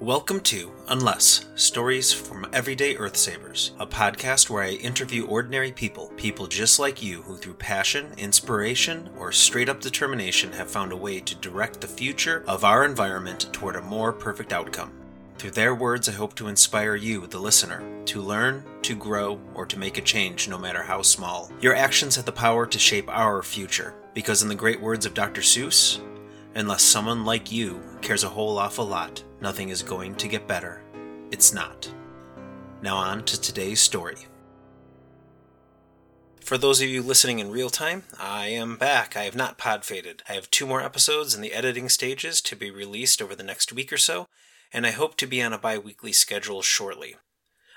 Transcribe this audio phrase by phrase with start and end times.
[0.00, 6.12] Welcome to Unless Stories from Everyday Earth Savers, a podcast where I interview ordinary people,
[6.18, 10.96] people just like you who, through passion, inspiration, or straight up determination, have found a
[10.96, 14.92] way to direct the future of our environment toward a more perfect outcome.
[15.38, 19.64] Through their words, I hope to inspire you, the listener, to learn, to grow, or
[19.64, 21.50] to make a change, no matter how small.
[21.62, 25.14] Your actions have the power to shape our future, because, in the great words of
[25.14, 25.40] Dr.
[25.40, 26.00] Seuss,
[26.54, 30.82] unless someone like you cares a whole awful lot, nothing is going to get better.
[31.30, 31.88] It's not.
[32.82, 34.26] Now, on to today's story.
[36.40, 39.16] For those of you listening in real time, I am back.
[39.16, 40.24] I have not pod faded.
[40.28, 43.72] I have two more episodes in the editing stages to be released over the next
[43.72, 44.26] week or so,
[44.72, 47.14] and I hope to be on a bi weekly schedule shortly.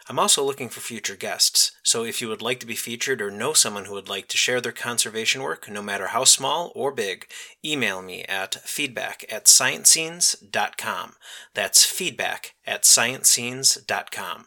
[0.10, 3.30] I'm also looking for future guests, so if you would like to be featured or
[3.30, 6.92] know someone who would like to share their conservation work, no matter how small or
[6.92, 7.28] big,
[7.64, 11.14] email me at feedback at sciencescenes.com.
[11.54, 14.46] That's feedback at sciencescenes.com.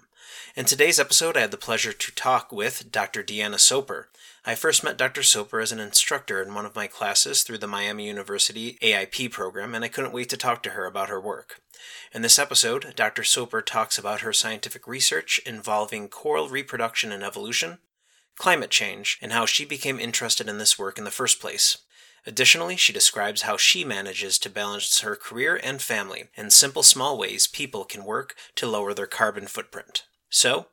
[0.54, 3.22] In today's episode, I had the pleasure to talk with Dr.
[3.22, 4.10] Deanna Soper.
[4.44, 5.22] I first met Dr.
[5.22, 9.74] Soper as an instructor in one of my classes through the Miami University AIP program,
[9.74, 11.62] and I couldn't wait to talk to her about her work.
[12.12, 13.24] In this episode, Dr.
[13.24, 17.78] Soper talks about her scientific research involving coral reproduction and evolution,
[18.36, 21.78] climate change, and how she became interested in this work in the first place.
[22.26, 27.16] Additionally, she describes how she manages to balance her career and family in simple, small
[27.16, 30.04] ways people can work to lower their carbon footprint.
[30.34, 30.68] So,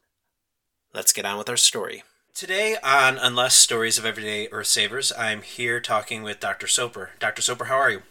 [0.94, 2.04] let's get on with our story.
[2.34, 6.66] Today on Unless Stories of Everyday Earth Savers, I'm here talking with Dr.
[6.66, 7.10] Soper.
[7.20, 7.42] Dr.
[7.42, 8.02] Soper, how are you?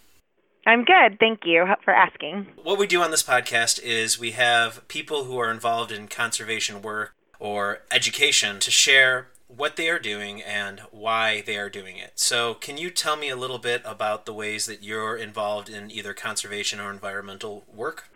[0.67, 1.19] I'm good.
[1.19, 2.49] Thank you for asking.
[2.63, 6.83] What we do on this podcast is we have people who are involved in conservation
[6.83, 12.13] work or education to share what they are doing and why they are doing it.
[12.17, 15.91] So, can you tell me a little bit about the ways that you're involved in
[15.91, 18.11] either conservation or environmental work?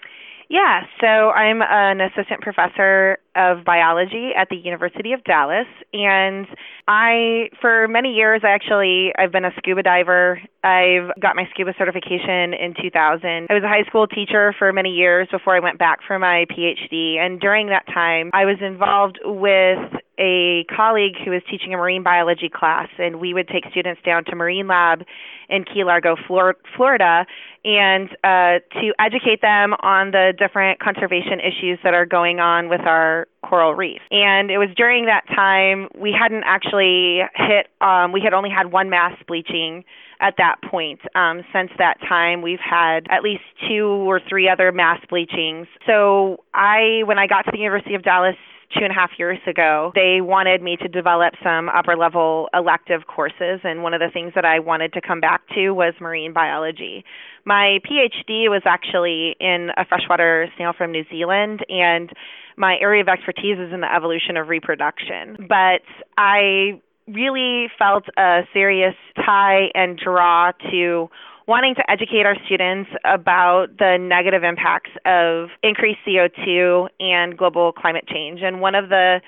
[0.53, 6.47] Yeah, so I'm an assistant professor of biology at the University of Dallas and
[6.87, 10.43] I for many years I actually I've been a scuba diver.
[10.63, 13.47] I've got my scuba certification in 2000.
[13.49, 16.45] I was a high school teacher for many years before I went back for my
[16.53, 19.79] PhD and during that time I was involved with
[20.19, 24.25] a colleague who was teaching a marine biology class and we would take students down
[24.27, 25.05] to Marine Lab
[25.49, 27.27] in Key Largo, Florida
[27.65, 32.81] and uh, to educate them on the different conservation issues that are going on with
[32.81, 34.01] our coral reef.
[34.11, 38.73] And it was during that time we hadn't actually hit, um, we had only had
[38.73, 39.85] one mass bleaching
[40.21, 41.01] at that point.
[41.15, 45.67] Um, since that time, we've had at least two or three other mass bleachings.
[45.87, 48.37] So I, when I got to the University of Dallas
[48.75, 53.07] two and a half years ago, they wanted me to develop some upper level elective
[53.07, 53.61] courses.
[53.65, 57.05] And one of the things that I wanted to come back to was marine biology.
[57.45, 62.11] My PhD was actually in a freshwater snail from New Zealand, and
[62.57, 65.49] my area of expertise is in the evolution of reproduction.
[65.49, 65.83] But
[66.17, 71.11] I really felt a serious tie and draw to
[71.47, 78.07] wanting to educate our students about the negative impacts of increased CO2 and global climate
[78.07, 78.41] change.
[78.43, 79.21] And one of the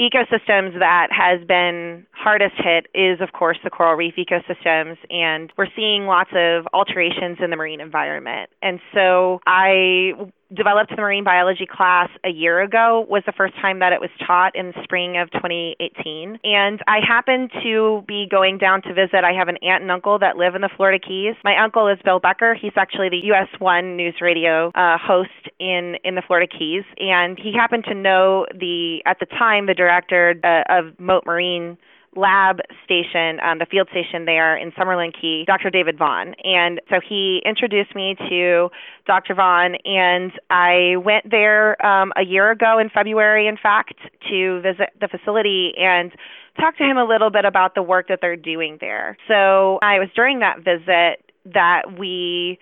[0.00, 5.66] ecosystems that has been hardest hit is, of course, the coral reef ecosystems, and we're
[5.74, 8.50] seeing lots of alterations in the marine environment.
[8.62, 10.12] And so I
[10.54, 14.10] developed the marine biology class a year ago was the first time that it was
[14.26, 19.32] taught in spring of 2018 and i happened to be going down to visit i
[19.32, 21.34] have an aunt and uncle that live in the florida keys.
[21.44, 22.54] My uncle is bill becker.
[22.54, 26.84] He's actually the us one news radio uh, host in in the florida keys.
[26.98, 31.76] And he happened to know the at the time the director uh, of Mote marine
[32.16, 35.70] lab station, um, the field station there in Summerland Key, Dr.
[35.70, 36.34] David Vaughan.
[36.42, 38.70] And so he introduced me to
[39.06, 39.34] Dr.
[39.34, 43.94] Vaughan, and I went there um, a year ago in February, in fact,
[44.30, 46.12] to visit the facility and
[46.58, 49.16] talk to him a little bit about the work that they're doing there.
[49.28, 52.58] So I was during that visit that we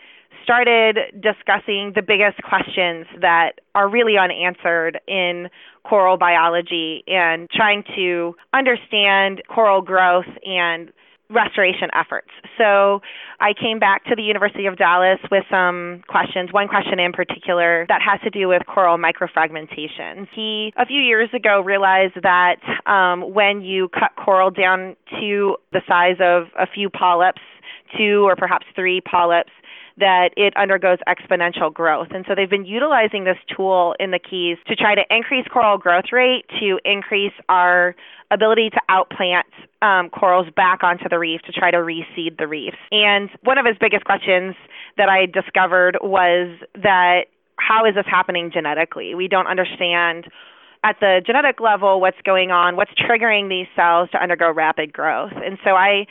[0.47, 5.49] started discussing the biggest questions that are really unanswered in
[5.89, 10.93] coral biology and trying to understand coral growth and
[11.29, 12.29] restoration efforts.
[12.57, 13.01] So
[13.41, 17.85] I came back to the University of Dallas with some questions, one question in particular
[17.89, 20.29] that has to do with coral microfragmentation.
[20.35, 22.57] He, a few years ago, realized that
[22.87, 27.43] um, when you cut coral down to the size of a few polyps,
[27.99, 29.51] two or perhaps three polyps,
[29.99, 32.09] that it undergoes exponential growth.
[32.11, 35.79] And so they've been utilizing this tool in the Keys to try to increase coral
[35.79, 37.95] growth rate, to increase our
[38.31, 39.49] ability to outplant
[39.83, 42.77] um, corals back onto the reef to try to reseed the reefs.
[42.91, 44.55] And one of his biggest questions
[44.97, 47.27] that I discovered was that
[47.59, 49.15] how is this happening genetically?
[49.15, 50.27] We don't understand
[50.85, 55.33] at the genetic level what's going on, what's triggering these cells to undergo rapid growth.
[55.35, 56.07] And so I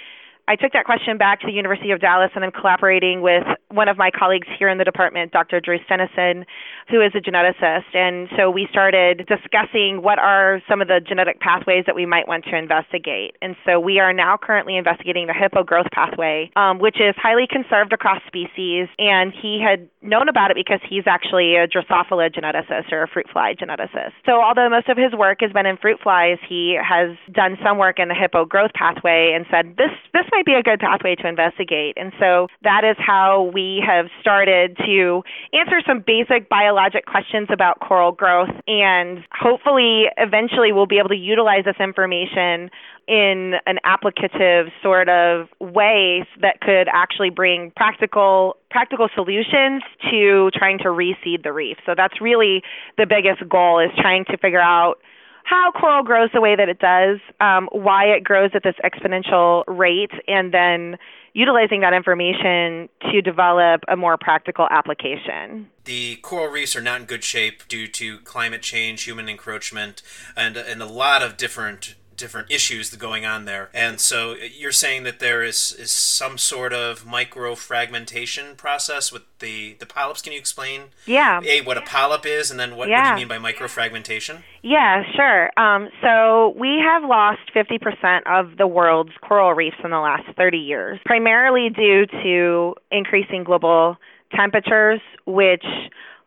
[0.48, 3.90] I took that question back to the University of Dallas, and I'm collaborating with one
[3.90, 5.60] of my colleagues here in the department, Dr.
[5.60, 6.46] Drew Stenesen,
[6.90, 7.96] who is a geneticist.
[7.96, 12.28] And so we started discussing what are some of the genetic pathways that we might
[12.28, 13.36] want to investigate.
[13.42, 17.48] And so we are now currently investigating the hippo growth pathway, um, which is highly
[17.50, 18.88] conserved across species.
[19.00, 23.26] And he had known about it because he's actually a Drosophila geneticist or a fruit
[23.34, 24.14] fly geneticist.
[24.26, 27.80] So although most of his work has been in fruit flies, he has done some
[27.80, 31.16] work in the hippo growth pathway and said this this might be a good pathway
[31.16, 31.94] to investigate.
[31.96, 35.24] And so that is how we have started to
[35.54, 38.52] answer some basic biologic questions about coral growth.
[38.68, 42.70] And hopefully, eventually, we'll be able to utilize this information
[43.08, 50.80] in an applicative sort of way that could actually bring practical practical solutions to trying
[50.80, 51.78] to reseed the reef.
[51.86, 52.62] So that's really
[52.98, 54.96] the biggest goal is trying to figure out
[55.46, 59.64] how coral grows the way that it does, um, why it grows at this exponential
[59.68, 60.98] rate, and then
[61.34, 65.70] utilizing that information to develop a more practical application.
[65.84, 70.02] The coral reefs are not in good shape due to climate change, human encroachment,
[70.36, 73.70] and, and a lot of different different issues going on there.
[73.74, 79.12] And so uh, you're saying that there is, is some sort of micro fragmentation process
[79.12, 80.22] with the, the polyps.
[80.22, 80.84] Can you explain?
[81.06, 81.42] Yeah.
[81.46, 83.02] A, what a polyp is, and then what, yeah.
[83.02, 84.44] what do you mean by micro fragmentation?
[84.62, 85.52] Yeah, sure.
[85.60, 90.58] Um, so we have lost 50% of the world's coral reefs in the last 30
[90.58, 93.98] years, primarily due to increasing global
[94.36, 95.66] temperatures, which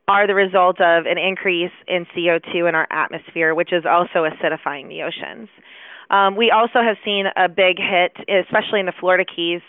[0.09, 4.89] are the result of an increase in CO2 in our atmosphere, which is also acidifying
[4.89, 5.49] the oceans.
[6.11, 9.61] Um, we also have seen a big hit, especially in the Florida Keys,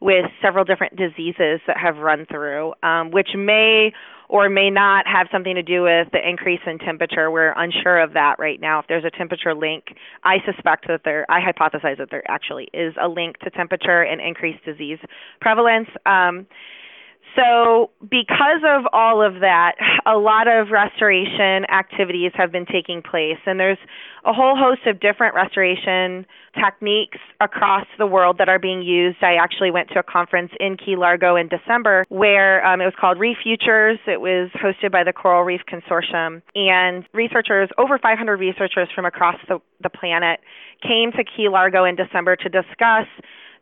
[0.00, 3.92] with several different diseases that have run through, um, which may
[4.28, 7.30] or may not have something to do with the increase in temperature.
[7.30, 8.80] We're unsure of that right now.
[8.80, 9.84] If there's a temperature link,
[10.24, 14.20] I suspect that there, I hypothesize that there actually is a link to temperature and
[14.20, 14.98] increased disease
[15.40, 15.88] prevalence.
[16.04, 16.46] Um,
[17.36, 23.38] so, because of all of that, a lot of restoration activities have been taking place,
[23.44, 23.78] and there's
[24.24, 26.26] a whole host of different restoration
[26.58, 29.18] techniques across the world that are being used.
[29.22, 32.94] I actually went to a conference in Key Largo in December where um, it was
[32.98, 33.98] called Reef Futures.
[34.06, 39.36] It was hosted by the Coral Reef Consortium, and researchers, over 500 researchers from across
[39.48, 40.40] the, the planet,
[40.82, 43.06] came to Key Largo in December to discuss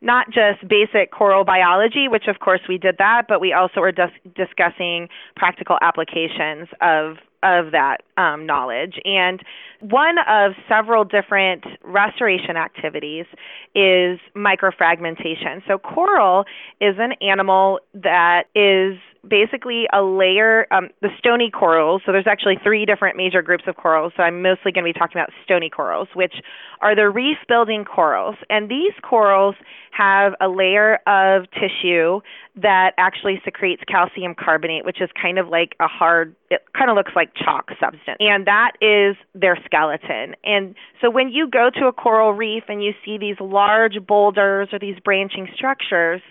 [0.01, 3.91] not just basic coral biology, which of course we did that, but we also were
[3.91, 8.99] dis- discussing practical applications of of that um, knowledge.
[9.05, 9.41] And
[9.79, 13.25] one of several different restoration activities
[13.75, 15.61] is microfragmentation.
[15.67, 16.45] So, coral
[16.81, 18.97] is an animal that is
[19.27, 22.01] basically a layer, um, the stony corals.
[22.05, 24.13] So there's actually three different major groups of corals.
[24.15, 26.35] So I'm mostly going to be talking about stony corals, which
[26.81, 28.35] are the reef building corals.
[28.49, 29.55] And these corals
[29.91, 32.21] have a layer of tissue
[32.55, 36.95] that actually secretes calcium carbonate, which is kind of like a hard, it kind of
[36.95, 38.17] looks like chalk substance.
[38.19, 40.35] And that is their skeleton.
[40.43, 44.69] And so when you go to a coral reef and you see these large boulders
[44.71, 46.21] or these branching structures,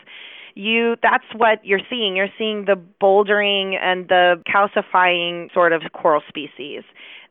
[0.54, 2.16] you that's what you're seeing.
[2.16, 6.82] You're seeing the bouldering and the calcifying sort of coral species.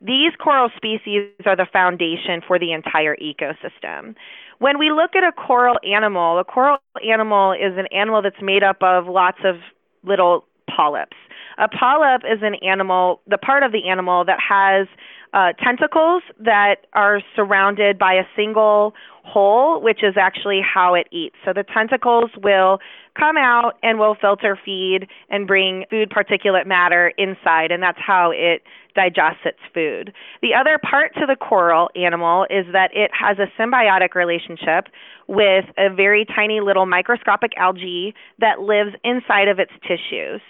[0.02, 4.16] These coral species are the foundation for the entire ecosystem.
[4.60, 8.64] When we look at a coral animal, a coral animal is an animal that's made
[8.64, 9.56] up of lots of
[10.04, 11.18] little polyps.
[11.58, 14.88] A polyp is an animal, the part of the animal that has
[15.34, 21.36] uh, tentacles that are surrounded by a single hole, which is actually how it eats.
[21.44, 22.80] So the tentacles will
[23.18, 28.32] come out and will filter feed and bring food particulate matter inside, and that's how
[28.32, 28.64] it
[28.96, 30.14] digests its food.
[30.42, 34.88] The other part to the coral animal is that it has a symbiotic relationship
[35.28, 40.42] with a very tiny little microscopic algae that lives inside of its tissues.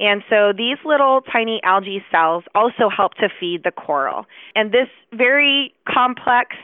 [0.00, 4.24] And so these little tiny algae cells also help to feed the coral.
[4.54, 6.56] And this very complex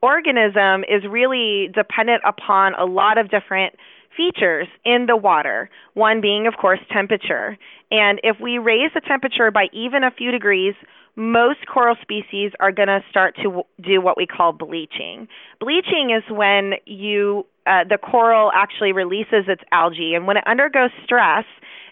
[0.00, 3.74] organism is really dependent upon a lot of different
[4.16, 7.58] features in the water, one being, of course, temperature.
[7.90, 10.74] And if we raise the temperature by even a few degrees,
[11.16, 15.28] most coral species are going to start to do what we call bleaching.
[15.60, 20.90] Bleaching is when you uh, the coral actually releases its algae, and when it undergoes
[21.02, 21.44] stress,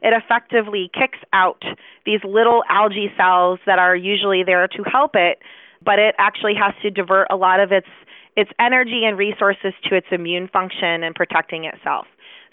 [0.02, 1.62] it effectively kicks out
[2.04, 5.38] these little algae cells that are usually there to help it,
[5.82, 7.86] but it actually has to divert a lot of its
[8.36, 12.06] its energy and resources to its immune function and protecting itself.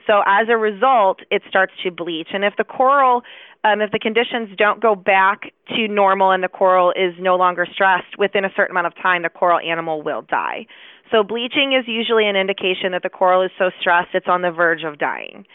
[0.09, 2.29] So as a result, it starts to bleach.
[2.33, 3.21] And if the coral
[3.63, 7.67] um, if the conditions don't go back to normal and the coral is no longer
[7.71, 10.65] stressed, within a certain amount of time, the coral animal will die.
[11.11, 14.51] So bleaching is usually an indication that the coral is so stressed it's on the
[14.51, 15.45] verge of dying.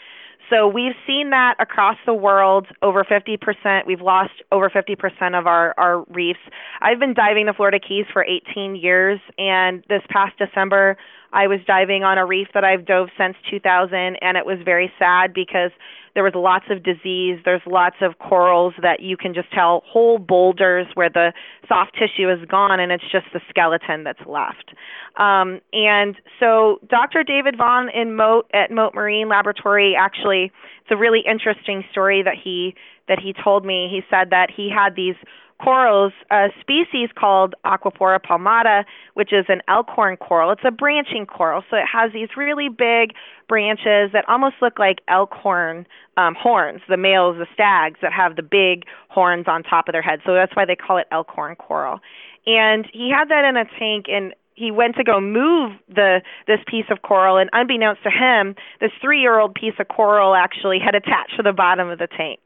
[0.50, 3.86] So we've seen that across the world, over 50%.
[3.86, 6.40] We've lost over 50% of our, our reefs.
[6.82, 10.98] I've been diving the Florida Keys for 18 years, and this past December,
[11.34, 14.90] I was diving on a reef that I've dove since 2000, and it was very
[14.98, 15.72] sad because
[16.14, 17.40] there was lots of disease.
[17.44, 21.32] There's lots of corals that you can just tell whole boulders where the
[21.68, 24.74] soft tissue is gone, and it's just the skeleton that's left.
[25.16, 27.24] Um, and so Dr.
[27.24, 32.36] David Vaughan in Mote at Mote Marine Laboratory actually, it's a really interesting story that
[32.42, 32.74] he
[33.08, 33.88] that he told me.
[33.90, 35.16] He said that he had these
[35.62, 38.84] corals, a species called Acropora palmata,
[39.14, 40.50] which is an elkhorn coral.
[40.50, 43.14] It's a branching coral, so it has these really big
[43.48, 48.42] branches that almost look like elkhorn um, horns, the males, the stags that have the
[48.42, 50.20] big horns on top of their head.
[50.24, 52.00] So that's why they call it elkhorn coral.
[52.46, 56.60] And he had that in a tank, and he went to go move the this
[56.66, 60.78] piece of coral and unbeknownst to him this three year old piece of coral actually
[60.78, 62.40] had attached to the bottom of the tank.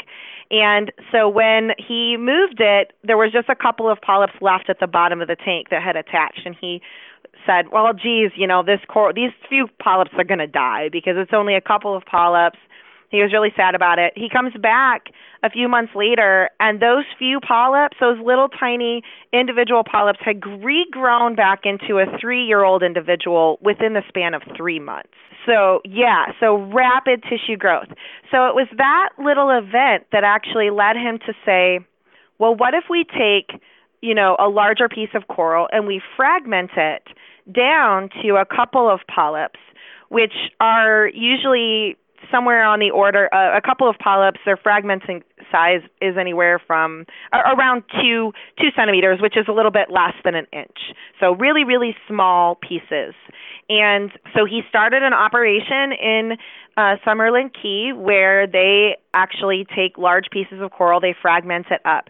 [0.50, 4.80] And so when he moved it there was just a couple of polyps left at
[4.80, 6.80] the bottom of the tank that had attached and he
[7.46, 11.14] said well geez you know this coral these few polyps are going to die because
[11.16, 12.58] it's only a couple of polyps
[13.10, 14.12] he was really sad about it.
[14.16, 15.08] He comes back
[15.42, 21.36] a few months later, and those few polyps, those little tiny individual polyps, had regrown
[21.36, 25.10] back into a three year old individual within the span of three months.
[25.46, 27.88] So, yeah, so rapid tissue growth.
[28.30, 31.80] So, it was that little event that actually led him to say,
[32.38, 33.60] well, what if we take,
[34.02, 37.02] you know, a larger piece of coral and we fragment it
[37.52, 39.58] down to a couple of polyps,
[40.10, 41.96] which are usually
[42.30, 44.40] somewhere on the order uh, a couple of polyps.
[44.44, 49.70] Their fragmenting size is anywhere from uh, around two two centimeters which is a little
[49.70, 50.78] bit less than an inch.
[51.20, 53.14] So really really small pieces.
[53.68, 56.36] And so he started an operation in
[56.76, 62.08] uh, Summerland Key where they actually take large pieces of coral they fragment it up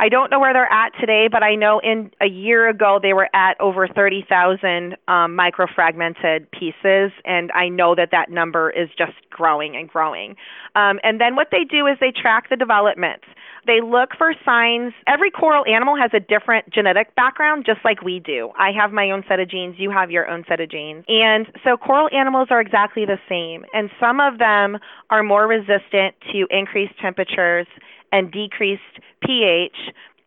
[0.00, 3.12] I don't know where they're at today, but I know in a year ago they
[3.12, 9.12] were at over 30,000 um, microfragmented pieces, and I know that that number is just
[9.30, 10.36] growing and growing.
[10.74, 13.22] Um, and then what they do is they track the development.
[13.66, 14.92] They look for signs.
[15.06, 18.50] Every coral animal has a different genetic background, just like we do.
[18.58, 21.04] I have my own set of genes, you have your own set of genes.
[21.08, 23.64] And so coral animals are exactly the same.
[23.72, 24.78] And some of them
[25.10, 27.66] are more resistant to increased temperatures
[28.14, 28.82] and decreased
[29.26, 29.76] pH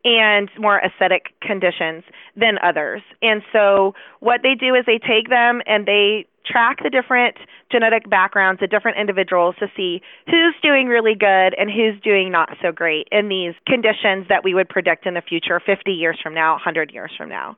[0.03, 2.03] and more acidic conditions
[2.35, 3.01] than others.
[3.21, 7.35] And so what they do is they take them and they track the different
[7.71, 12.49] genetic backgrounds of different individuals to see who's doing really good and who's doing not
[12.61, 16.33] so great in these conditions that we would predict in the future 50 years from
[16.33, 17.55] now, 100 years from now.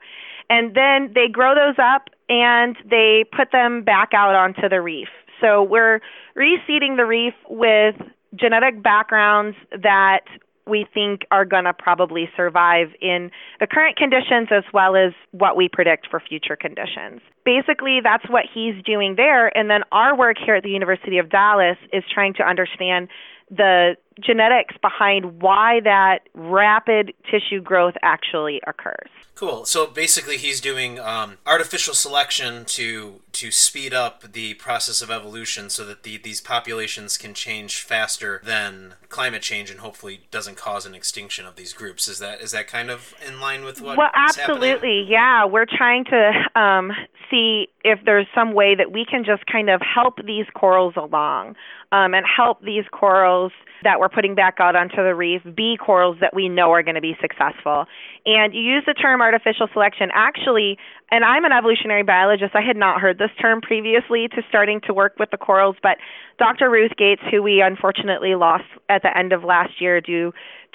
[0.50, 5.10] And then they grow those up and they put them back out onto the reef.
[5.42, 6.02] So we're
[6.36, 7.96] reseeding the reef with
[8.36, 10.22] genetic backgrounds that
[10.68, 15.58] we think are going to probably survive in the current conditions as well as what
[15.58, 17.22] we predict for future conditions.
[17.44, 19.56] Basically, that's what he's doing there.
[19.58, 23.10] And then our work here at the University of Dallas is trying to understand
[23.50, 29.10] the genetics behind why that rapid tissue growth actually occurs.
[29.40, 29.64] Cool.
[29.64, 35.70] So basically, he's doing um, artificial selection to to speed up the process of evolution,
[35.70, 40.86] so that the, these populations can change faster than climate change, and hopefully doesn't cause
[40.86, 42.10] an extinction of these groups.
[42.10, 43.98] Is that is that kind of in line with what?
[43.98, 45.06] Well, absolutely.
[45.08, 46.92] Yeah, we're trying to um,
[47.32, 51.56] see if there's some way that we can just kind of help these corals along
[51.94, 56.18] um, and help these corals that we're putting back out onto the reef be corals
[56.22, 57.86] that we know are going to be successful.
[58.26, 60.10] And you use the term artificial selection.
[60.14, 60.78] Actually,
[61.12, 64.94] and I'm an evolutionary biologist, I had not heard this term previously to starting to
[64.94, 65.98] work with the corals, but
[66.38, 66.70] Dr.
[66.70, 70.32] Ruth Gates, who we unfortunately lost at the end of last year due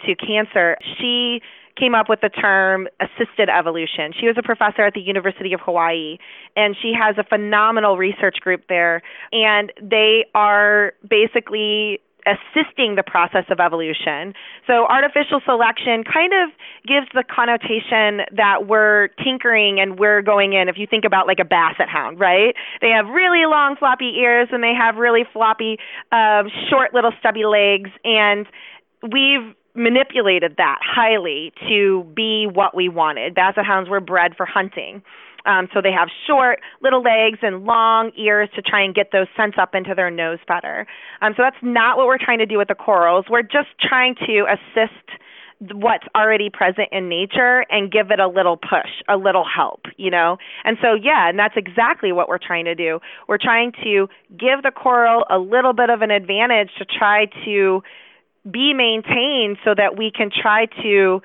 [0.07, 1.41] to cancer, she
[1.79, 4.13] came up with the term assisted evolution.
[4.19, 6.19] She was a professor at the University of Hawaii,
[6.57, 9.03] and she has a phenomenal research group there.
[9.33, 14.35] And they are basically assisting the process of evolution.
[14.67, 16.51] So artificial selection kind of
[16.87, 20.69] gives the connotation that we're tinkering and we're going in.
[20.69, 22.55] If you think about like a basset hound, right?
[22.81, 25.79] They have really long floppy ears and they have really floppy,
[26.13, 28.47] um, short little stubby legs, and
[29.03, 33.35] we've manipulated that highly to be what we wanted.
[33.35, 35.03] Basset hounds were bred for hunting.
[35.47, 39.27] Um, so they have short little legs and long ears to try and get those
[39.37, 40.87] scents up into their nose better.
[41.21, 43.27] Um, so that's not what we're trying to do with the corals.
[43.29, 45.21] We're just trying to assist
[45.73, 50.11] what's already present in nature and give it a little push, a little help, you
[50.11, 50.37] know?
[50.65, 53.01] And so, yeah, and that's exactly what we're trying to do.
[53.29, 57.83] We're trying to give the coral a little bit of an advantage to try to
[58.51, 61.23] be maintained so that we can try to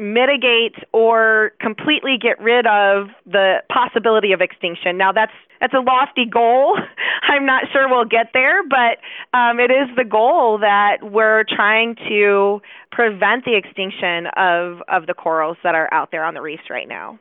[0.00, 4.96] mitigate or completely get rid of the possibility of extinction.
[4.96, 6.78] Now that's that's a lofty goal.
[7.22, 8.98] I'm not sure we'll get there, but
[9.38, 15.14] um, it is the goal that we're trying to prevent the extinction of of the
[15.14, 17.18] corals that are out there on the reefs right now.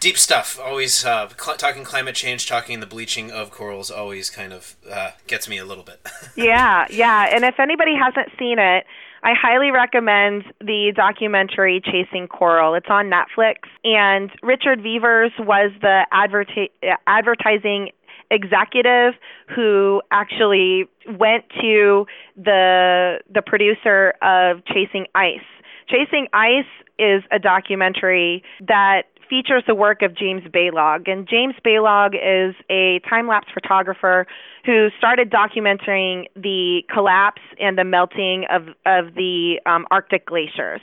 [0.00, 0.58] deep stuff.
[0.62, 5.12] Always uh, cl- talking climate change, talking the bleaching of corals, always kind of uh,
[5.26, 6.00] gets me a little bit.
[6.36, 7.34] yeah, yeah.
[7.34, 8.84] And if anybody hasn't seen it,
[9.24, 12.74] I highly recommend the documentary Chasing Coral.
[12.74, 16.68] It's on Netflix, and Richard Vevers was the adverti-
[17.06, 17.88] advertising
[18.30, 19.14] executive
[19.54, 20.84] who actually
[21.18, 25.48] went to the the producer of Chasing Ice.
[25.88, 26.64] Chasing Ice
[26.98, 31.10] is a documentary that features the work of James Balog.
[31.10, 34.26] And James Balog is a time lapse photographer
[34.64, 40.80] who started documenting the collapse and the melting of, of the um, Arctic glaciers.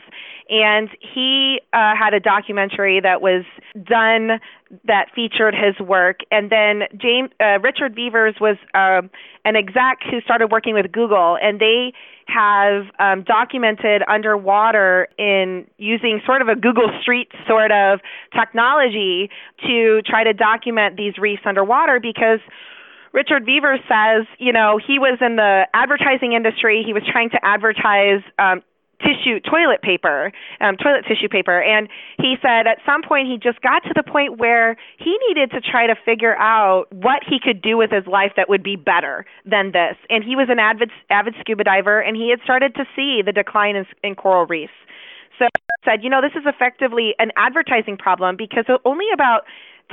[0.49, 3.43] And he uh, had a documentary that was
[3.83, 4.39] done
[4.85, 6.19] that featured his work.
[6.29, 9.01] And then James uh, Richard Vevers was uh,
[9.45, 11.93] an exec who started working with Google, and they
[12.27, 17.99] have um, documented underwater in using sort of a Google Street sort of
[18.37, 19.29] technology
[19.65, 22.39] to try to document these reefs underwater because
[23.13, 26.83] Richard Vevers says, you know, he was in the advertising industry.
[26.85, 28.63] He was trying to advertise um,
[29.01, 31.61] tissue toilet paper um, toilet tissue paper.
[31.61, 35.51] And he said at some point he just got to the point where he needed
[35.51, 38.75] to try to figure out what he could do with his life that would be
[38.75, 39.97] better than this.
[40.09, 43.33] And he was an avid avid scuba diver and he had started to see the
[43.33, 44.73] decline in, in coral reefs.
[45.39, 49.41] So he said you know this is effectively an advertising problem because only about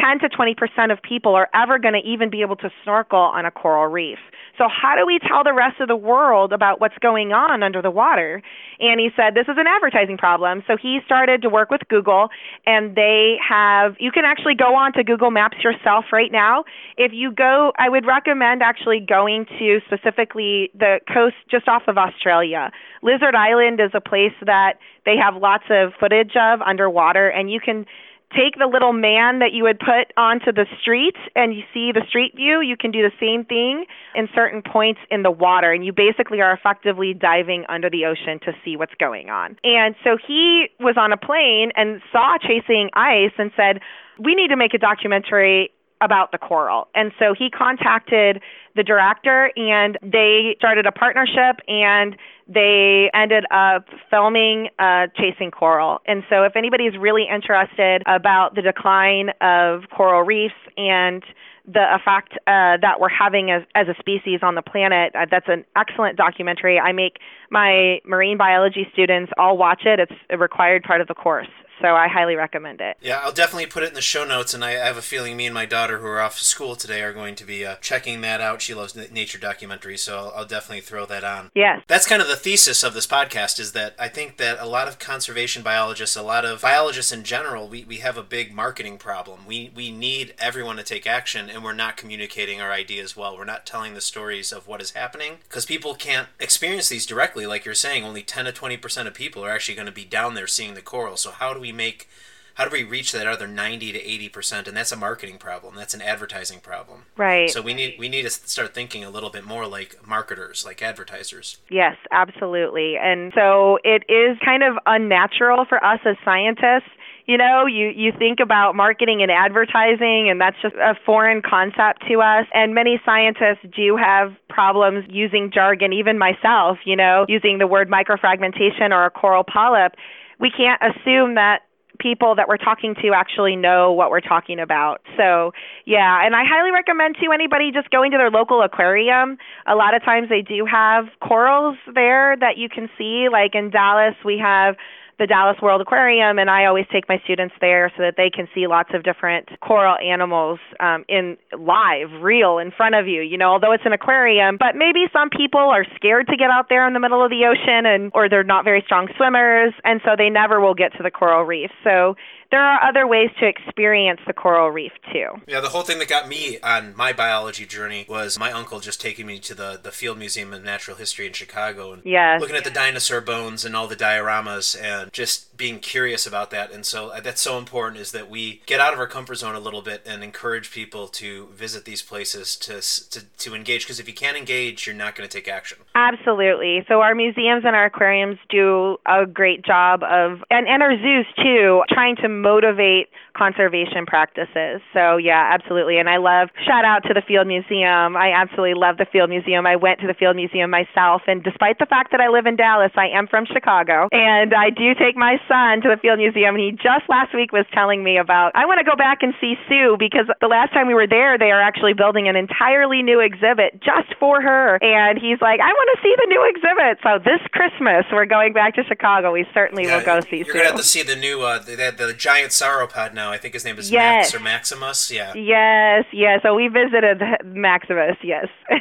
[0.01, 3.19] 10 to 20 percent of people are ever going to even be able to snorkel
[3.19, 4.19] on a coral reef.
[4.57, 7.81] So how do we tell the rest of the world about what's going on under
[7.81, 8.43] the water?
[8.81, 10.65] And he said this is an advertising problem.
[10.67, 12.29] So he started to work with Google,
[12.67, 13.97] and they have.
[14.01, 16.65] You can actually go on to Google Maps yourself right now.
[16.97, 21.97] If you go, I would recommend actually going to specifically the coast just off of
[21.97, 22.71] Australia.
[23.03, 27.61] Lizard Island is a place that they have lots of footage of underwater, and you
[27.61, 27.87] can
[28.37, 32.05] take the little man that you would put onto the street and you see the
[32.09, 35.73] street view, you can do the same thing in certain points in the water.
[35.73, 39.57] And you basically are effectively diving under the ocean to see what's going on.
[39.65, 43.81] And so he was on a plane and saw Chasing Ice and said,
[44.19, 46.89] We need to make a documentary about the coral.
[46.95, 48.43] And so he contacted
[48.77, 56.01] the director and they started a partnership and they ended up filming uh, Chasing Coral.
[56.07, 61.23] And so if anybody's really interested about the decline of coral reefs and
[61.67, 65.13] the effect uh, that we're having as, as a species on the planet.
[65.15, 66.81] Uh, that's an excellent documentary.
[66.81, 67.19] I make
[67.51, 70.01] my marine biology students all watch it.
[70.01, 71.49] It's a required part of the course
[71.81, 72.97] so I highly recommend it.
[73.01, 75.47] Yeah, I'll definitely put it in the show notes, and I, have a feeling me
[75.47, 78.21] and my daughter, who are off to school today, are going to be uh, checking
[78.23, 78.63] that out.
[78.63, 81.51] She loves nature documentaries, so I'll, I'll, definitely throw that on.
[81.55, 81.83] Yes.
[81.87, 84.89] That's kind of the thesis of this podcast is that I think that a lot
[84.89, 88.99] of conservation biologists, a lot of biologists in general, we, we have a big marketing
[88.99, 89.41] problem.
[89.47, 93.37] We, we need everyone to take action, and we're not communicating our ideas well.
[93.37, 97.47] We're not telling the stories of what is happening because people can't experience these directly.
[97.47, 100.35] Like you're saying, only 10 to 20% of people are actually going to be down
[100.35, 101.17] there seeing the coral.
[101.17, 102.09] So how do we we make
[102.55, 104.69] how do we reach that other 90 to 80 percent?
[104.69, 105.77] And that's a marketing problem.
[105.77, 107.05] That's an advertising problem.
[107.17, 107.49] Right.
[107.49, 110.83] So we need we need to start thinking a little bit more like marketers like
[110.83, 111.59] advertisers.
[111.71, 112.97] Yes absolutely.
[112.97, 116.91] And so it is kind of unnatural for us as scientists.
[117.27, 122.09] You know you you think about marketing and advertising and that's just a foreign concept
[122.09, 122.47] to us.
[122.55, 127.89] And many scientists do have problems using jargon even myself you know using the word
[127.89, 129.95] microfragmentation or a coral polyp
[130.39, 131.63] we can't assume that
[131.99, 135.01] people that we're talking to actually know what we're talking about.
[135.17, 135.53] So,
[135.85, 139.37] yeah, and I highly recommend to anybody just going to their local aquarium.
[139.67, 143.29] A lot of times they do have corals there that you can see.
[143.31, 144.77] Like in Dallas, we have
[145.19, 148.49] the Dallas World Aquarium, and I always take my students there so that they can
[148.55, 153.21] see lots of different coral animals um, in live, real, in front of you.
[153.23, 156.69] You know, although it's an aquarium, but maybe some people are scared to get out
[156.69, 160.01] there in the middle of the ocean, and or they're not very strong swimmers, and
[160.05, 161.71] so they never will get to the coral reef.
[161.83, 162.15] So
[162.51, 165.29] there are other ways to experience the coral reef too.
[165.47, 169.01] Yeah, the whole thing that got me on my biology journey was my uncle just
[169.01, 172.41] taking me to the, the Field Museum of Natural History in Chicago and yes.
[172.41, 176.73] looking at the dinosaur bones and all the dioramas and just being curious about that.
[176.73, 179.55] And so uh, that's so important is that we get out of our comfort zone
[179.55, 182.79] a little bit and encourage people to visit these places to
[183.11, 185.79] to, to engage because if you can't engage, you're not going to take action.
[185.95, 186.85] Absolutely.
[186.89, 191.27] So our museums and our aquariums do a great job of and, and our zoos
[191.37, 194.83] too, trying to motivate conservation practices.
[194.93, 195.99] So yeah, absolutely.
[195.99, 198.19] And I love shout out to the Field Museum.
[198.19, 199.67] I absolutely love the Field Museum.
[199.67, 202.57] I went to the Field Museum myself and despite the fact that I live in
[202.57, 206.59] Dallas, I am from Chicago and I do take my son to the Field Museum
[206.59, 209.33] and he just last week was telling me about I want to go back and
[209.41, 213.07] see Sue because the last time we were there they are actually building an entirely
[213.07, 216.99] new exhibit just for her and he's like, I want to see the new exhibit.
[217.07, 219.31] So this Christmas we're going back to Chicago.
[219.31, 220.53] We certainly yeah, will go see You're Sue.
[220.59, 223.28] gonna have to see the new uh the, the, the giant sauropod now.
[223.31, 224.33] I think his name is yes.
[224.33, 225.11] Max or Maximus.
[225.11, 225.35] Yeah.
[225.35, 226.41] Yes, yes.
[226.43, 228.17] So we visited Maximus.
[228.23, 228.49] Yes.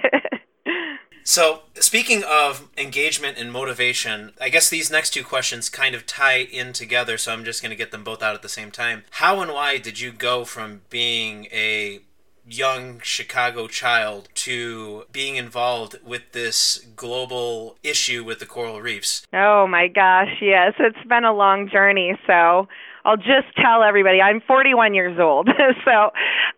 [1.30, 6.38] So, speaking of engagement and motivation, I guess these next two questions kind of tie
[6.38, 9.04] in together, so I'm just going to get them both out at the same time.
[9.10, 12.00] How and why did you go from being a
[12.48, 19.28] young Chicago child to being involved with this global issue with the coral reefs?
[19.34, 22.18] Oh my gosh, yes, it's been a long journey.
[22.26, 22.70] So
[23.08, 25.48] I'll just tell everybody I'm 41 years old.
[25.86, 26.12] so,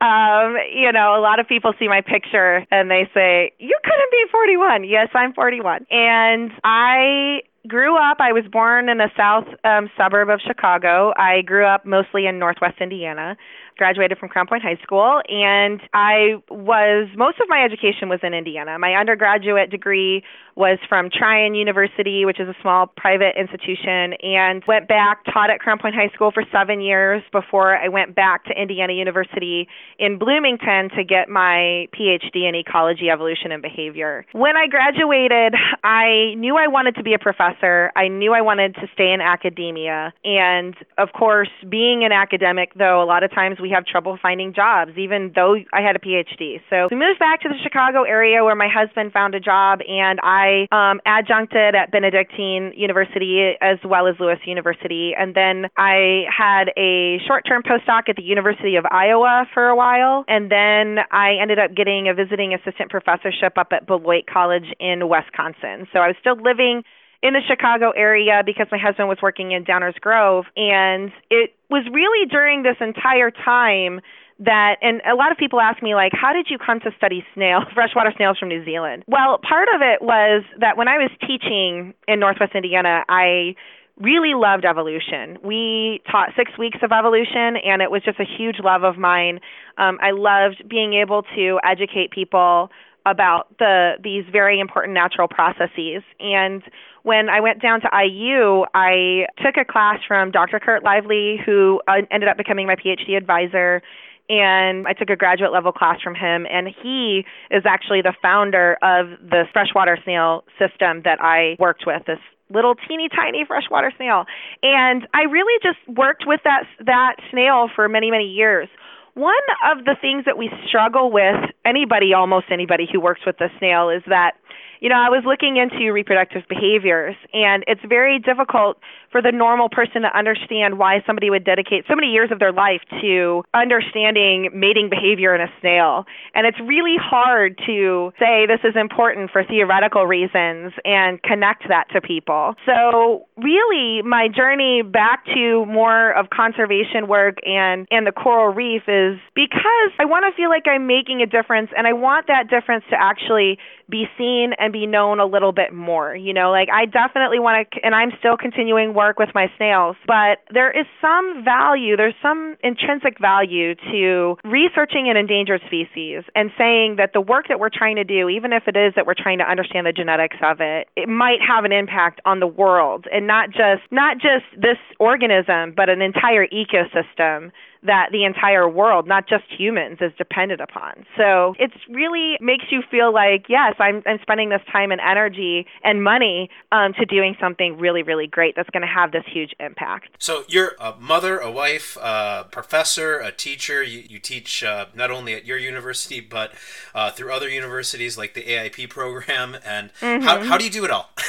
[0.04, 4.12] um, you know, a lot of people see my picture and they say, You couldn't
[4.12, 4.84] be 41.
[4.84, 5.86] Yes, I'm 41.
[5.92, 11.14] And I grew up, I was born in a south um, suburb of Chicago.
[11.16, 13.38] I grew up mostly in northwest Indiana
[13.80, 18.34] graduated from Crown Point High School, and I was most of my education was in
[18.36, 18.78] Indiana.
[18.78, 20.22] My undergraduate degree
[20.60, 25.62] was from Trine University, which is a small private institution, and went back, taught at
[25.62, 30.20] Crown Point High School for seven years before I went back to Indiana University in
[30.20, 34.26] Bloomington to get my PhD in ecology, evolution, and behavior.
[34.34, 37.94] When I graduated, I knew I wanted to be a professor.
[37.96, 40.12] I knew I wanted to stay in academia.
[40.26, 44.54] And of course, being an academic, though, a lot of times we have trouble finding
[44.54, 46.60] jobs, even though I had a PhD.
[46.70, 50.20] So we moved back to the Chicago area where my husband found a job, and
[50.22, 55.14] I I um, adjuncted at Benedictine University as well as Lewis University.
[55.18, 59.76] And then I had a short term postdoc at the University of Iowa for a
[59.76, 60.26] while.
[60.28, 65.08] And then I ended up getting a visiting assistant professorship up at Beloit College in
[65.08, 65.88] Wisconsin.
[65.94, 66.84] So I was still living
[67.22, 70.46] in the Chicago area because my husband was working in Downers Grove.
[70.56, 74.02] And it was really during this entire time
[74.40, 77.24] that and a lot of people ask me like how did you come to study
[77.34, 79.04] snail freshwater snails from New Zealand?
[79.08, 83.56] Well, part of it was that when I was teaching in Northwest Indiana, I
[83.98, 85.38] really loved evolution.
[85.44, 89.42] We taught 6 weeks of evolution and it was just a huge love of mine.
[89.78, 92.72] Um, I loved being able to educate people
[93.06, 96.64] about the these very important natural processes and
[97.04, 100.60] when I went down to IU, I took a class from Dr.
[100.60, 103.82] Curt Lively, who uh, ended up becoming my PhD advisor
[104.30, 108.78] and I took a graduate level class from him and he is actually the founder
[108.82, 112.20] of the freshwater snail system that I worked with this
[112.52, 114.26] little teeny tiny freshwater snail.
[114.64, 118.70] And I really just worked with that that snail for many many years.
[119.16, 119.34] One
[119.66, 123.90] of the things that we struggle with anybody almost anybody who works with the snail
[123.90, 124.34] is that
[124.80, 128.78] you know, I was looking into reproductive behaviors, and it's very difficult
[129.12, 132.52] for the normal person to understand why somebody would dedicate so many years of their
[132.52, 136.06] life to understanding mating behavior in a snail.
[136.36, 141.90] And it's really hard to say this is important for theoretical reasons and connect that
[141.94, 142.56] to people.
[142.66, 148.84] So, really, my journey back to more of conservation work and, and the coral reef
[148.88, 152.50] is because I want to feel like I'm making a difference, and I want that
[152.50, 153.58] difference to actually
[153.90, 156.16] be seen and be known a little bit more.
[156.16, 159.96] You know, like I definitely want to, and I'm still continuing work with my snails,
[160.08, 166.52] but there is some value, there's some intrinsic value to researching an endangered species and
[166.58, 169.18] saying that the work that we're trying to do, even if it is that we're
[169.18, 173.06] trying to understand the genetics of it, it might have an impact on the world
[173.12, 177.52] and not just not just this organism, but an entire ecosystem
[177.84, 181.06] that the entire world, not just humans, is dependent upon.
[181.18, 185.66] So it really makes you feel like, yes, I'm, I'm spending this time and energy
[185.84, 189.54] and money um, to doing something really, really great that's going to have this huge
[189.60, 190.10] impact.
[190.20, 193.82] So you're a mother, a wife, a professor, a teacher.
[193.82, 196.52] You, you teach uh, not only at your university, but
[196.94, 199.58] uh, through other universities like the AIP program.
[199.66, 200.24] And mm-hmm.
[200.24, 201.10] how, how do you do it all?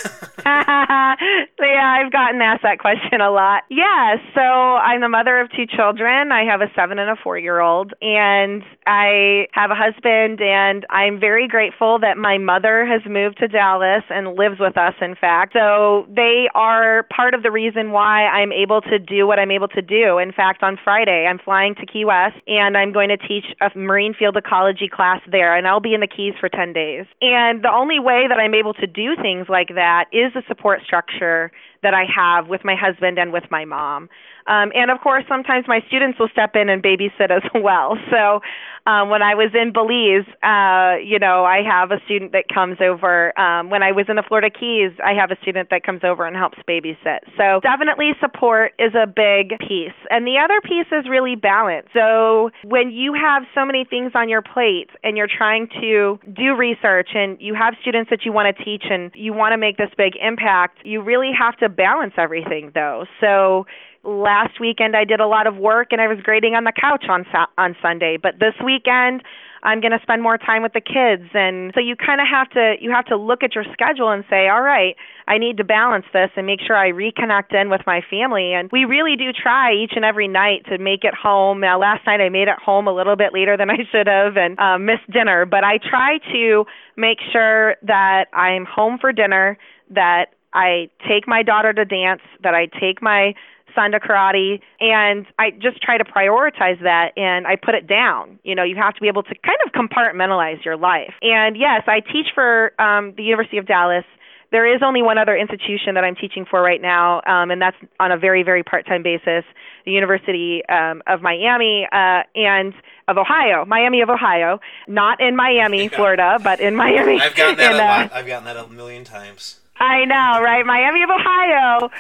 [1.61, 3.65] Yeah, I've gotten asked that question a lot.
[3.69, 6.33] Yeah, so I'm the mother of two children.
[6.33, 10.85] I have a seven and a four year old, and I have a husband, and
[10.91, 15.15] I'm very grateful that my mother has moved to Dallas and lives with us, in
[15.15, 15.53] fact.
[15.53, 19.69] So they are part of the reason why I'm able to do what I'm able
[19.69, 20.19] to do.
[20.19, 23.71] In fact, on Friday, I'm flying to Key West, and I'm going to teach a
[23.79, 27.07] marine field ecology class there, and I'll be in the Keys for 10 days.
[27.21, 30.81] And the only way that I'm able to do things like that is the support
[30.85, 34.09] structure that I have with my husband and with my mom.
[34.47, 37.97] Um, and of course, sometimes my students will step in and babysit as well.
[38.11, 38.41] So
[38.87, 42.79] um, when I was in Belize, uh, you know, I have a student that comes
[42.81, 43.39] over.
[43.39, 46.27] Um, when I was in the Florida Keys, I have a student that comes over
[46.27, 47.21] and helps babysit.
[47.37, 49.97] So definitely support is a big piece.
[50.09, 51.87] And the other piece is really balance.
[51.93, 56.57] So when you have so many things on your plate and you're trying to do
[56.57, 59.77] research and you have students that you want to teach and you want to make
[59.77, 63.05] this big impact, you really have to balance everything though.
[63.21, 63.67] So
[64.05, 67.05] last weekend I did a lot of work and I was grading on the couch
[67.09, 67.25] on
[67.59, 69.23] on Sunday, but this weekend
[69.63, 72.49] I'm going to spend more time with the kids and so you kind of have
[72.51, 74.97] to you have to look at your schedule and say, "All right,
[75.29, 78.71] I need to balance this and make sure I reconnect in with my family." And
[78.73, 81.61] we really do try each and every night to make it home.
[81.61, 84.37] Now last night I made it home a little bit later than I should have
[84.37, 86.65] and uh, missed dinner, but I try to
[86.97, 89.59] make sure that I'm home for dinner,
[89.91, 93.35] that I take my daughter to dance, that I take my
[93.75, 98.39] to karate and I just try to prioritize that and I put it down.
[98.43, 101.15] You know, you have to be able to kind of compartmentalize your life.
[101.23, 104.05] And yes, I teach for um, the University of Dallas.
[104.53, 107.77] There is only one other institution that I'm teaching for right now, um, and that's
[108.01, 109.45] on a very, very part time basis
[109.85, 112.75] the University um, of Miami uh, and
[113.09, 117.21] of Ohio, Miami of Ohio, not in Miami, Florida, but in Miami.
[117.21, 117.75] I've gotten that
[118.11, 118.19] a uh.
[118.19, 119.61] I've gotten that a million times.
[119.79, 120.65] I know, right?
[120.67, 121.91] Miami of Ohio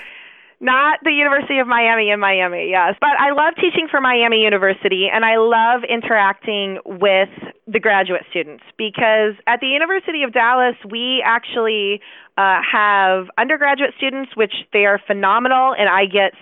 [0.60, 2.94] not the University of Miami in Miami, yes.
[3.00, 7.30] But I love teaching for Miami University and I love interacting with
[7.66, 12.00] the graduate students because at the University of Dallas, we actually
[12.36, 16.32] uh, have undergraduate students, which they are phenomenal, and I get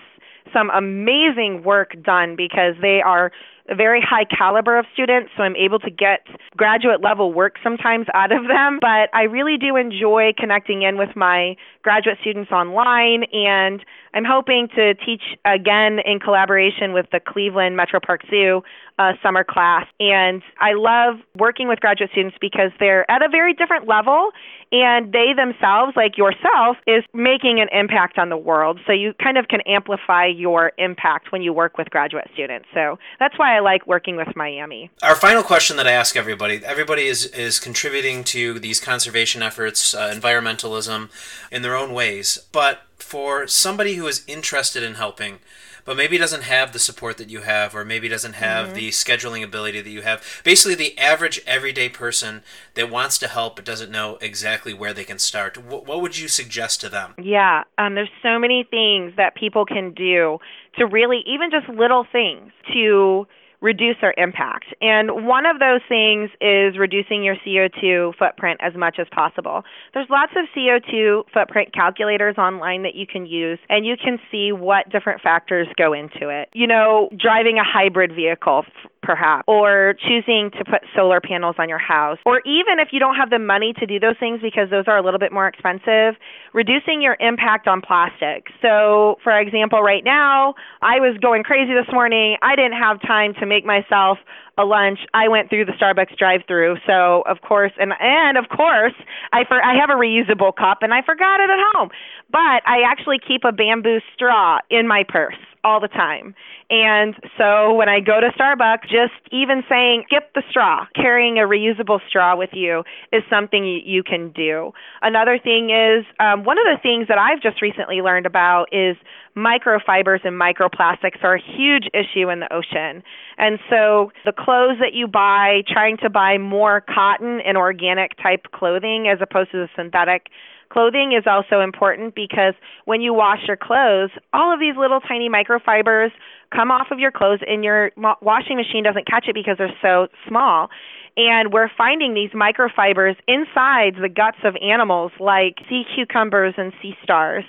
[0.53, 3.31] some amazing work done because they are
[3.69, 6.25] a very high caliber of students, so I'm able to get
[6.57, 8.79] graduate level work sometimes out of them.
[8.81, 14.67] But I really do enjoy connecting in with my graduate students online, and I'm hoping
[14.75, 18.61] to teach again in collaboration with the Cleveland Metro Park Zoo
[18.99, 19.85] uh, summer class.
[19.99, 24.31] And I love working with graduate students because they're at a very different level
[24.71, 28.79] and they themselves, like yourself, is making an impact on the world.
[28.85, 32.67] So you kind of can amplify your impact when you work with graduate students.
[32.73, 34.91] So that's why I like working with Miami.
[35.01, 39.93] Our final question that I ask everybody everybody is, is contributing to these conservation efforts,
[39.93, 41.09] uh, environmentalism
[41.51, 42.37] in their own ways.
[42.51, 45.39] But for somebody who is interested in helping,
[45.85, 48.75] but maybe doesn't have the support that you have, or maybe doesn't have mm-hmm.
[48.75, 50.23] the scheduling ability that you have.
[50.43, 52.43] Basically, the average everyday person
[52.75, 55.57] that wants to help but doesn't know exactly where they can start.
[55.57, 57.15] What, what would you suggest to them?
[57.17, 60.39] Yeah, um, there's so many things that people can do
[60.77, 63.25] to really, even just little things to
[63.61, 64.65] reduce our impact.
[64.81, 69.63] And one of those things is reducing your CO2 footprint as much as possible.
[69.93, 74.51] There's lots of CO2 footprint calculators online that you can use, and you can see
[74.51, 76.49] what different factors go into it.
[76.53, 78.65] You know, driving a hybrid vehicle,
[79.09, 83.15] perhaps, or choosing to put solar panels on your house, or even if you don't
[83.15, 86.13] have the money to do those things because those are a little bit more expensive,
[86.53, 88.45] reducing your impact on plastic.
[88.61, 92.37] So, for example, right now, I was going crazy this morning.
[92.43, 94.19] I didn't have time to make myself
[94.59, 94.99] a lunch.
[95.13, 98.93] I went through the Starbucks drive-through, so of course, and and of course,
[99.31, 101.89] I for I have a reusable cup, and I forgot it at home.
[102.29, 106.35] But I actually keep a bamboo straw in my purse all the time.
[106.69, 111.41] And so when I go to Starbucks, just even saying skip the straw, carrying a
[111.41, 114.71] reusable straw with you is something you, can do.
[115.01, 118.95] Another thing is um, one of the things that I've just recently learned about is
[119.39, 123.03] microfibers and microplastics are a huge issue in the ocean.
[123.37, 128.47] And so the clothes that you buy, trying to buy more cotton and organic type
[128.53, 130.27] clothing as opposed to the synthetic
[130.69, 132.53] Clothing is also important because
[132.85, 136.11] when you wash your clothes, all of these little tiny microfibers
[136.53, 140.07] come off of your clothes and your washing machine doesn't catch it because they're so
[140.27, 140.69] small.
[141.17, 146.95] And we're finding these microfibers inside the guts of animals like sea cucumbers and sea
[147.03, 147.43] stars.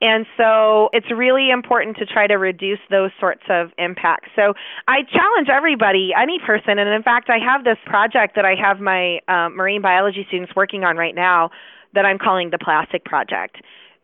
[0.00, 4.28] And so it's really important to try to reduce those sorts of impacts.
[4.36, 4.54] So
[4.88, 8.78] I challenge everybody, any person, and in fact, I have this project that I have
[8.80, 11.50] my um, marine biology students working on right now
[11.94, 13.56] that I'm calling the Plastic Project.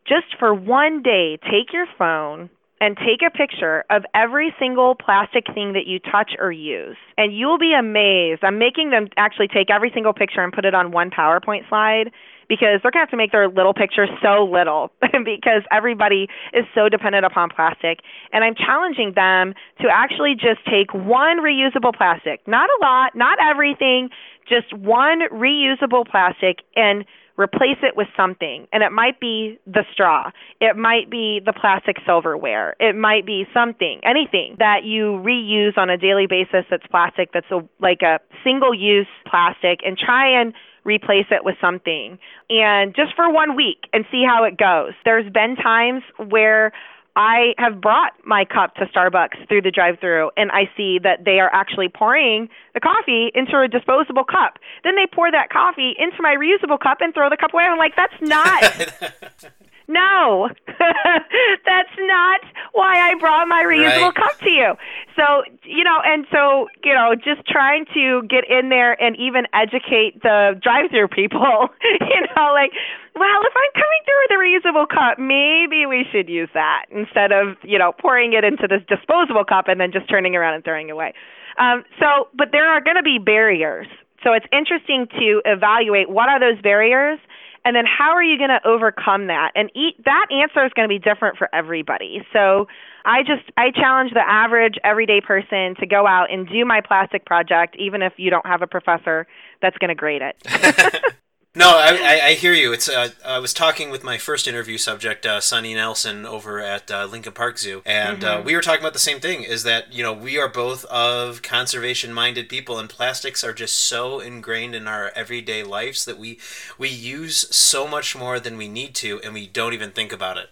[0.07, 2.51] just for one day, take your phone
[2.81, 6.97] and take a picture of every single plastic thing that you touch or use.
[7.17, 8.43] And you'll be amazed.
[8.43, 12.11] I'm making them actually take every single picture and put it on one PowerPoint slide
[12.53, 16.67] because they're going to have to make their little picture so little because everybody is
[16.75, 18.01] so dependent upon plastic.
[18.31, 23.39] And I'm challenging them to actually just take one reusable plastic, not a lot, not
[23.41, 24.11] everything,
[24.47, 27.07] just one reusable plastic and
[27.39, 28.69] replace it with something.
[28.71, 33.47] And it might be the straw, it might be the plastic silverware, it might be
[33.55, 38.21] something, anything that you reuse on a daily basis that's plastic, that's a, like a
[38.45, 40.53] single use plastic, and try and
[40.85, 42.19] replace it with something
[42.51, 44.93] and just for one week and see how it goes.
[45.05, 46.73] There's been times where
[47.15, 51.25] I have brought my cup to Starbucks through the drive through and I see that
[51.25, 54.59] they are actually pouring the coffee into a disposable cup.
[54.83, 57.65] Then they pour that coffee into my reusable cup and throw the cup away.
[57.65, 59.53] I'm like, that's not
[59.89, 62.41] No, that's not
[62.73, 64.15] why I brought my reusable right.
[64.15, 64.75] cup to you.
[65.17, 69.45] So, you know, and so, you know, just trying to get in there and even
[69.53, 72.73] educate the drive through people, you know, like,
[73.15, 77.33] well, if I'm coming through with a reusable cup, maybe we should use that instead
[77.33, 80.65] of, you know, pouring it into this disposable cup and then just turning around and
[80.65, 81.13] throwing it away.
[81.59, 83.87] Um, so, but there are going to be barriers.
[84.25, 87.19] So it's interesting to evaluate what are those barriers
[87.65, 89.53] and then how are you going to overcome that?
[89.55, 92.27] And eat, that answer is going to be different for everybody.
[92.33, 92.67] So
[93.05, 97.25] I just I challenge the average everyday person to go out and do my plastic
[97.25, 99.27] project, even if you don't have a professor
[99.61, 101.05] that's going to grade it.
[101.55, 102.73] No, I, I, I, hear you.
[102.73, 106.91] It's uh, I was talking with my first interview subject, uh, Sunny Nelson, over at
[106.91, 108.47] uh, Lincoln Park Zoo, and uh, mm-hmm.
[108.47, 109.43] we were talking about the same thing.
[109.43, 114.19] Is that you know we are both of conservation-minded people, and plastics are just so
[114.19, 116.39] ingrained in our everyday lives that we
[116.79, 120.39] we use so much more than we need to, and we don't even think about
[120.39, 120.49] it.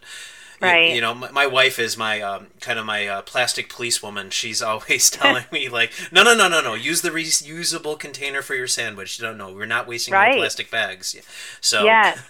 [0.60, 0.90] Right.
[0.90, 4.30] You, you know, my, my, wife is my um, kind of my uh, plastic policewoman.
[4.30, 6.74] She's always telling me like, no, no, no, no, no.
[6.74, 9.18] Use the reusable container for your sandwich.
[9.18, 9.52] You don't know.
[9.52, 10.36] We're not wasting right.
[10.36, 11.16] plastic bags.
[11.60, 11.84] So.
[11.84, 12.20] Yes.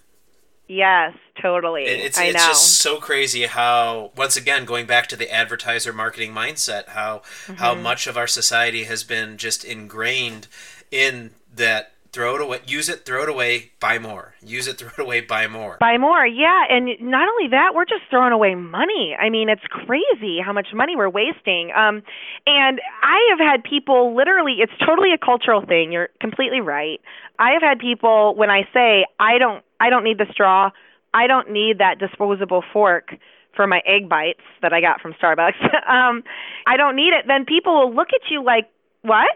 [0.68, 1.84] yes, totally.
[1.84, 6.32] It, it's it's just so crazy how once again going back to the advertiser marketing
[6.32, 7.54] mindset, how mm-hmm.
[7.54, 10.48] how much of our society has been just ingrained
[10.90, 14.34] in that throw it away, use it, throw it away, buy more.
[14.40, 15.76] Use it, throw it away, buy more.
[15.78, 16.64] Buy more, yeah.
[16.70, 19.14] And not only that, we're just throwing away money.
[19.20, 21.72] I mean, it's crazy how much money we're wasting.
[21.76, 22.02] Um,
[22.46, 25.92] and I have had people literally, it's totally a cultural thing.
[25.92, 27.02] You're completely right.
[27.38, 30.70] I have had people when I say I don't, I don't need the straw.
[31.12, 33.14] I don't need that disposable fork
[33.54, 35.60] for my egg bites that I got from Starbucks.
[35.86, 36.24] um,
[36.66, 37.26] I don't need it.
[37.26, 38.70] Then people will look at you like,
[39.02, 39.28] what?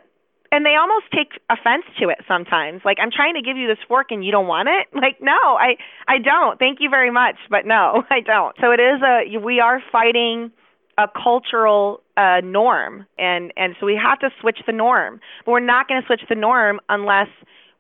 [0.52, 2.82] And they almost take offense to it sometimes.
[2.84, 4.86] Like i'm trying to give you this fork and you don't want it?
[5.00, 5.76] Like no i
[6.08, 6.58] i don't.
[6.58, 8.54] Thank you very much but no i don't.
[8.60, 10.52] So it is a we are fighting
[10.98, 15.20] a cultural uh norm and and so we have to switch the norm.
[15.44, 17.28] But we're not going to switch the norm unless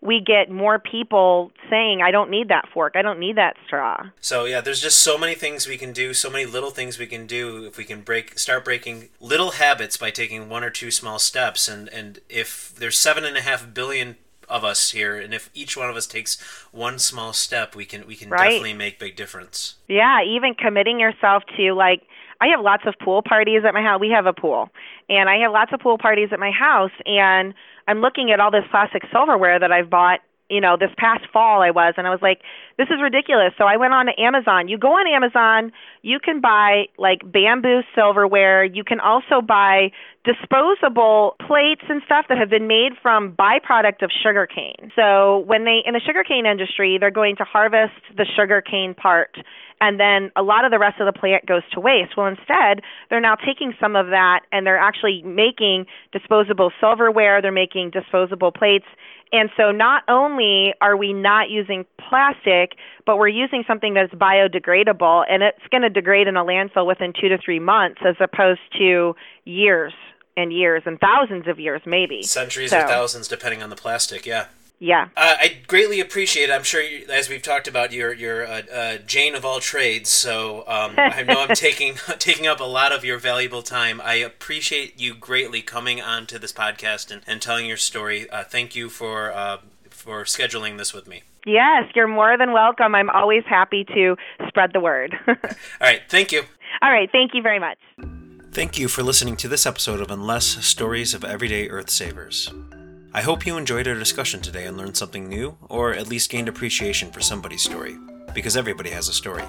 [0.02, 4.06] we get more people saying, I don't need that fork, I don't need that straw.
[4.20, 7.06] So yeah, there's just so many things we can do, so many little things we
[7.06, 10.90] can do if we can break start breaking little habits by taking one or two
[10.90, 14.16] small steps and, and if there's seven and a half billion
[14.50, 16.40] of us here and if each one of us takes
[16.72, 18.44] one small step we can we can right.
[18.48, 19.76] definitely make big difference.
[19.88, 22.02] Yeah, even committing yourself to like
[22.40, 24.00] I have lots of pool parties at my house.
[24.00, 24.70] We have a pool.
[25.08, 27.54] And I have lots of pool parties at my house and
[27.86, 31.62] I'm looking at all this plastic silverware that I've bought you know this past fall
[31.62, 32.42] I was and I was like
[32.76, 36.40] this is ridiculous so I went on to Amazon you go on Amazon you can
[36.40, 39.90] buy like bamboo silverware you can also buy
[40.24, 45.80] disposable plates and stuff that have been made from byproduct of sugarcane so when they
[45.86, 49.36] in the sugarcane industry they're going to harvest the sugarcane part
[49.80, 52.16] and then a lot of the rest of the plant goes to waste.
[52.16, 57.50] Well, instead, they're now taking some of that and they're actually making disposable silverware, they're
[57.50, 58.84] making disposable plates.
[59.32, 65.24] And so not only are we not using plastic, but we're using something that's biodegradable
[65.28, 68.60] and it's going to degrade in a landfill within 2 to 3 months as opposed
[68.78, 69.14] to
[69.44, 69.92] years
[70.36, 72.22] and years and thousands of years maybe.
[72.22, 72.80] Centuries so.
[72.80, 74.46] or thousands depending on the plastic, yeah.
[74.80, 75.08] Yeah.
[75.14, 76.48] Uh, I greatly appreciate.
[76.48, 76.52] It.
[76.52, 80.08] I'm sure, you, as we've talked about, you're you're a, a Jane of all trades.
[80.08, 84.00] So um, I know I'm taking taking up a lot of your valuable time.
[84.00, 88.28] I appreciate you greatly coming onto this podcast and, and telling your story.
[88.30, 89.58] Uh, thank you for uh,
[89.90, 91.22] for scheduling this with me.
[91.44, 92.94] Yes, you're more than welcome.
[92.94, 94.16] I'm always happy to
[94.48, 95.14] spread the word.
[95.28, 95.34] all
[95.80, 96.00] right.
[96.08, 96.42] Thank you.
[96.80, 97.10] All right.
[97.12, 97.78] Thank you very much.
[98.52, 102.50] Thank you for listening to this episode of Unless Stories of Everyday Earth Savers.
[103.12, 106.48] I hope you enjoyed our discussion today and learned something new, or at least gained
[106.48, 107.96] appreciation for somebody's story.
[108.32, 109.42] because everybody has a story.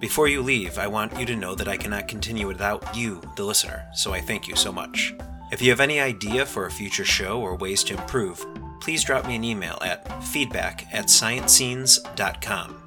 [0.00, 3.44] Before you leave, I want you to know that I cannot continue without you, the
[3.44, 5.14] listener, so I thank you so much.
[5.52, 8.44] If you have any idea for a future show or ways to improve,
[8.80, 12.80] please drop me an email at feedback at sciencescenes.com.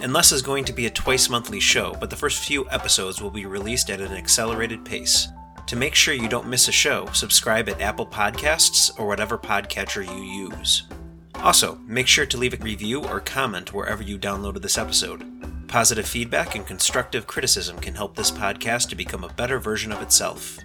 [0.00, 3.30] Unless is going to be a twice monthly show, but the first few episodes will
[3.30, 5.28] be released at an accelerated pace.
[5.68, 10.02] To make sure you don't miss a show, subscribe at Apple Podcasts or whatever podcatcher
[10.02, 10.84] you use.
[11.34, 15.26] Also, make sure to leave a review or comment wherever you downloaded this episode.
[15.68, 20.00] Positive feedback and constructive criticism can help this podcast to become a better version of
[20.00, 20.58] itself.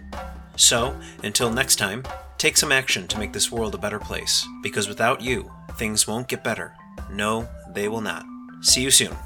[0.56, 2.04] So, until next time,
[2.38, 6.30] take some action to make this world a better place, because without you, things won't
[6.30, 6.76] get better.
[7.12, 8.26] No, they will not.
[8.62, 9.18] See you soon.